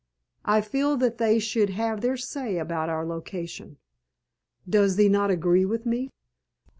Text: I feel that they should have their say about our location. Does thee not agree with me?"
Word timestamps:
I 0.45 0.61
feel 0.61 0.97
that 0.97 1.19
they 1.19 1.37
should 1.37 1.69
have 1.69 2.01
their 2.01 2.17
say 2.17 2.57
about 2.57 2.89
our 2.89 3.05
location. 3.05 3.77
Does 4.67 4.95
thee 4.95 5.09
not 5.09 5.29
agree 5.29 5.63
with 5.63 5.85
me?" 5.85 6.09